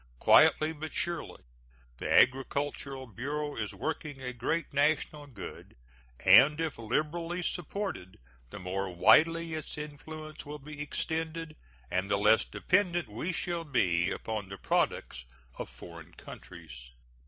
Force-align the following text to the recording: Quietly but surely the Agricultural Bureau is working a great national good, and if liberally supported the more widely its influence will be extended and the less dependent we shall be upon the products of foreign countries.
Quietly 0.17 0.73
but 0.73 0.93
surely 0.93 1.43
the 1.99 2.11
Agricultural 2.11 3.05
Bureau 3.05 3.55
is 3.55 3.71
working 3.71 4.19
a 4.19 4.33
great 4.33 4.73
national 4.73 5.27
good, 5.27 5.75
and 6.25 6.59
if 6.59 6.79
liberally 6.79 7.43
supported 7.43 8.17
the 8.49 8.57
more 8.57 8.89
widely 8.95 9.53
its 9.53 9.77
influence 9.77 10.43
will 10.43 10.57
be 10.57 10.81
extended 10.81 11.55
and 11.91 12.09
the 12.09 12.17
less 12.17 12.43
dependent 12.45 13.09
we 13.09 13.31
shall 13.31 13.63
be 13.63 14.09
upon 14.09 14.49
the 14.49 14.57
products 14.57 15.23
of 15.59 15.69
foreign 15.69 16.13
countries. 16.15 16.73